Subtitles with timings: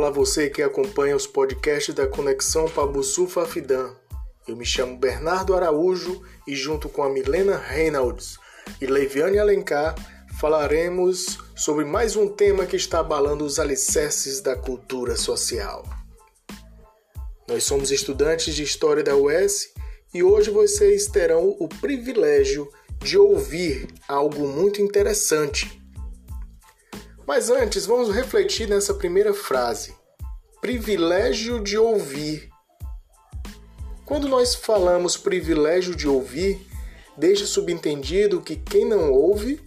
[0.00, 3.94] Olá você que acompanha os podcasts da Conexão Pabuçu Fafidã.
[4.48, 8.38] Eu me chamo Bernardo Araújo e junto com a Milena Reynolds
[8.80, 9.94] e Leiviane Alencar
[10.40, 15.84] falaremos sobre mais um tema que está abalando os alicerces da cultura social.
[17.46, 19.74] Nós somos estudantes de História da UES
[20.14, 25.78] e hoje vocês terão o privilégio de ouvir algo muito interessante
[27.30, 29.94] mas antes, vamos refletir nessa primeira frase:
[30.60, 32.50] privilégio de ouvir.
[34.04, 36.66] Quando nós falamos privilégio de ouvir,
[37.16, 39.62] deixa subentendido que quem não ouve,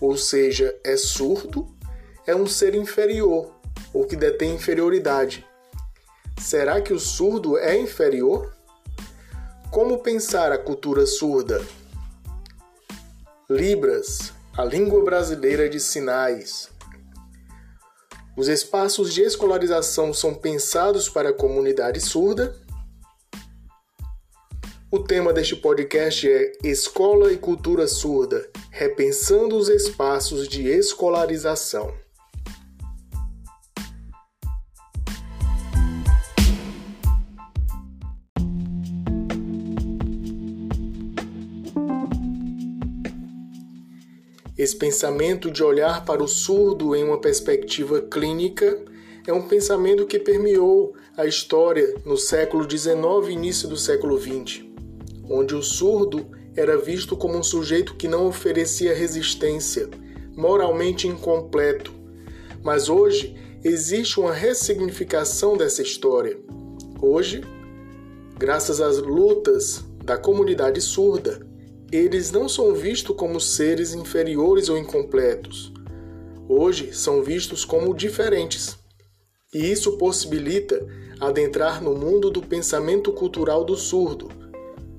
[0.00, 1.66] ou seja, é surdo,
[2.24, 3.52] é um ser inferior
[3.92, 5.44] ou que detém inferioridade.
[6.40, 8.54] Será que o surdo é inferior?
[9.72, 11.66] Como pensar a cultura surda?
[13.50, 16.77] Libras, a língua brasileira de sinais.
[18.38, 22.54] Os espaços de escolarização são pensados para a comunidade surda.
[24.92, 31.92] O tema deste podcast é Escola e Cultura Surda Repensando os Espaços de Escolarização.
[44.58, 48.82] Esse pensamento de olhar para o surdo em uma perspectiva clínica
[49.24, 54.64] é um pensamento que permeou a história no século XIX e início do século XX,
[55.30, 59.88] onde o surdo era visto como um sujeito que não oferecia resistência,
[60.34, 61.92] moralmente incompleto.
[62.60, 66.36] Mas hoje existe uma ressignificação dessa história.
[67.00, 67.44] Hoje,
[68.36, 71.46] graças às lutas da comunidade surda,
[71.90, 75.72] eles não são vistos como seres inferiores ou incompletos.
[76.46, 78.76] Hoje são vistos como diferentes.
[79.52, 80.86] E isso possibilita
[81.18, 84.28] adentrar no mundo do pensamento cultural do surdo.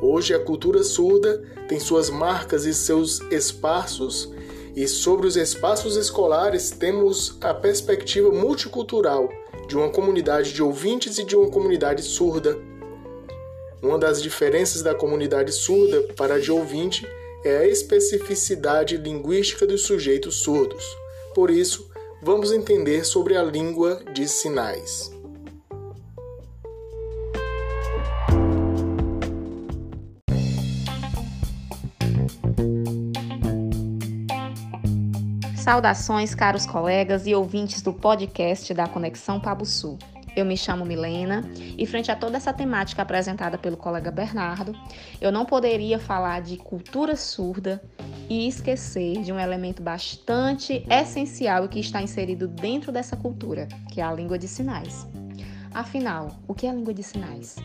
[0.00, 4.32] Hoje a cultura surda tem suas marcas e seus espaços,
[4.74, 9.28] e sobre os espaços escolares temos a perspectiva multicultural
[9.68, 12.58] de uma comunidade de ouvintes e de uma comunidade surda
[13.82, 17.06] uma das diferenças da comunidade surda para a de ouvinte
[17.44, 20.84] é a especificidade linguística dos sujeitos surdos.
[21.34, 21.90] Por isso,
[22.22, 25.10] vamos entender sobre a língua de sinais.
[35.56, 39.96] Saudações, caros colegas e ouvintes do podcast da Conexão Pabuçu.
[40.40, 41.44] Eu me chamo Milena
[41.76, 44.74] e, frente a toda essa temática apresentada pelo colega Bernardo,
[45.20, 47.82] eu não poderia falar de cultura surda
[48.26, 54.00] e esquecer de um elemento bastante essencial e que está inserido dentro dessa cultura, que
[54.00, 55.06] é a língua de sinais.
[55.74, 57.56] Afinal, o que é a língua de sinais?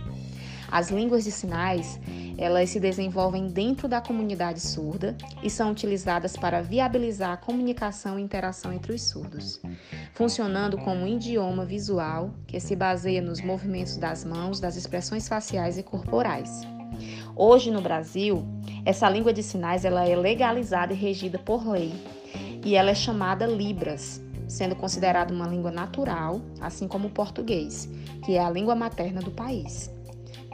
[0.72, 2.00] As línguas de sinais,
[2.38, 8.22] elas se desenvolvem dentro da comunidade surda e são utilizadas para viabilizar a comunicação e
[8.22, 9.62] interação entre os surdos,
[10.14, 15.78] funcionando como um idioma visual que se baseia nos movimentos das mãos, das expressões faciais
[15.78, 16.62] e corporais.
[17.36, 18.46] Hoje no Brasil,
[18.86, 21.94] essa língua de sinais ela é legalizada e regida por lei,
[22.64, 27.90] e ela é chamada Libras, sendo considerada uma língua natural, assim como o português,
[28.24, 29.95] que é a língua materna do país.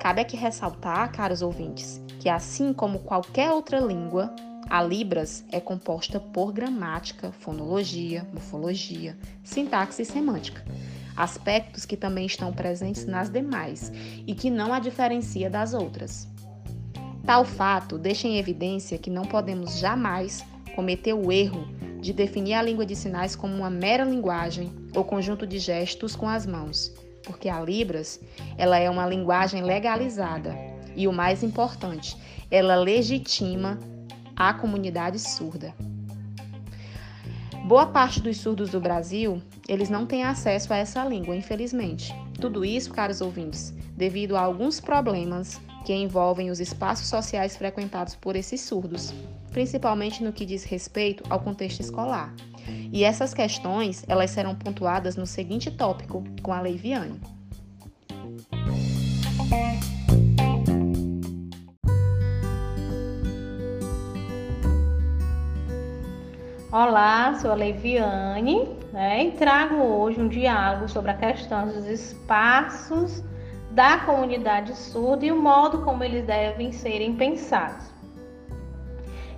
[0.02, 4.34] Cabe aqui ressaltar, caros ouvintes, que assim como qualquer outra língua,
[4.68, 10.66] a Libras é composta por gramática, fonologia, morfologia, sintaxe e semântica,
[11.16, 13.92] aspectos que também estão presentes nas demais
[14.26, 16.28] e que não a diferencia das outras.
[17.24, 20.44] Tal fato deixa em evidência que não podemos jamais
[20.76, 21.68] cometer o erro
[22.00, 26.28] de definir a língua de sinais como uma mera linguagem ou conjunto de gestos com
[26.28, 26.92] as mãos,
[27.24, 28.20] porque a Libras
[28.58, 30.56] ela é uma linguagem legalizada
[30.96, 32.18] e o mais importante,
[32.50, 33.80] ela legitima
[34.36, 35.74] a comunidade surda.
[37.66, 42.14] Boa parte dos surdos do Brasil, eles não têm acesso a essa língua, infelizmente.
[42.40, 48.36] Tudo isso, caros ouvintes, devido a alguns problemas que envolvem os espaços sociais frequentados por
[48.36, 49.14] esses surdos,
[49.52, 52.34] principalmente no que diz respeito ao contexto escolar.
[52.92, 57.20] E essas questões, elas serão pontuadas no seguinte tópico com a Leiviane.
[66.72, 73.22] Olá, sou a Leiviane né, e trago hoje um diálogo sobre a questão dos espaços
[73.72, 77.92] da comunidade surda e o modo como eles devem serem pensados.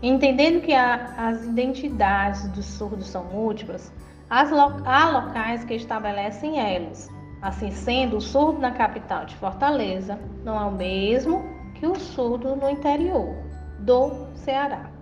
[0.01, 3.91] Entendendo que a, as identidades dos surdos são múltiplas,
[4.29, 7.09] há locais que estabelecem elos.
[7.41, 11.43] Assim sendo, o surdo na capital de Fortaleza não é o mesmo
[11.75, 13.35] que o surdo no interior
[13.79, 14.92] do Ceará.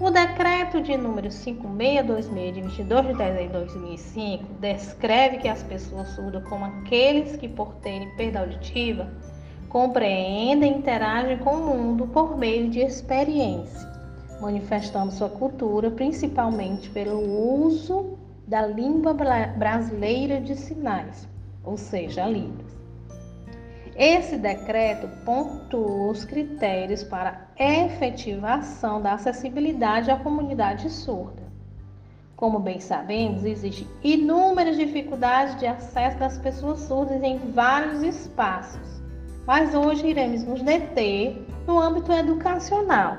[0.00, 6.08] O decreto de número 5626 de 22 de dezembro de 2005 descreve que as pessoas
[6.08, 9.08] surdas como aqueles que por terem perda auditiva
[9.68, 13.88] compreendem e interagem com o mundo por meio de experiência,
[14.40, 17.20] manifestando sua cultura principalmente pelo
[17.64, 19.14] uso da língua
[19.56, 21.28] brasileira de sinais,
[21.64, 22.83] ou seja, Libras.
[23.96, 31.44] Esse decreto pontua os critérios para efetivação da acessibilidade à comunidade surda.
[32.34, 39.00] Como bem sabemos, existem inúmeras dificuldades de acesso das pessoas surdas em vários espaços,
[39.46, 43.18] mas hoje iremos nos deter no âmbito educacional.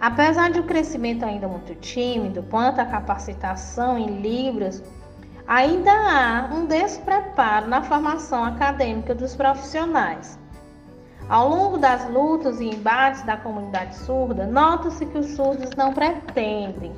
[0.00, 4.82] Apesar de o um crescimento ainda muito tímido quanto à capacitação em Libras
[5.48, 10.38] ainda há um despreparo na formação acadêmica dos profissionais.
[11.26, 16.92] Ao longo das lutas e embates da comunidade surda, nota-se que os surdos não pretendem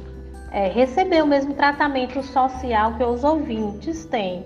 [0.50, 4.44] é, receber o mesmo tratamento social que os ouvintes têm.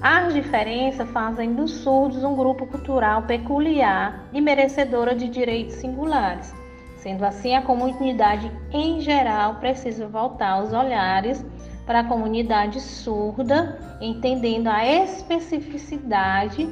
[0.00, 6.52] As diferenças fazem dos surdos um grupo cultural peculiar e merecedora de direitos singulares.
[6.96, 11.44] Sendo assim, a comunidade em geral precisa voltar os olhares
[11.86, 16.68] para a comunidade surda, entendendo a especificidade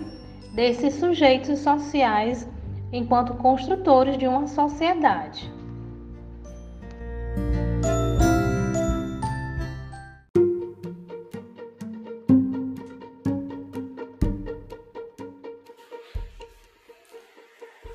[0.54, 2.48] desses sujeitos sociais
[2.92, 5.50] enquanto construtores de uma sociedade.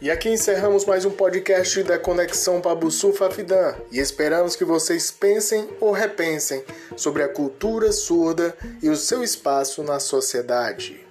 [0.06, 5.68] E aqui encerramos mais um podcast da Conexão Pabuçu Fafidã e esperamos que vocês pensem
[5.82, 6.64] ou repensem
[6.96, 11.05] sobre a cultura surda e o seu espaço na sociedade.